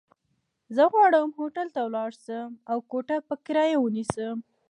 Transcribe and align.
زه 0.75 0.83
غواړم 0.93 1.27
هوټل 1.39 1.67
ته 1.75 1.79
ولاړ 1.83 2.09
شم، 2.23 2.51
او 2.71 2.77
کوټه 2.91 3.17
په 3.27 3.35
کرايه 3.45 3.77
ونيسم. 3.79 4.37